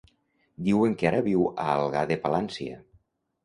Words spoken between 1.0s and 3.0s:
que ara viu a Algar de Palància.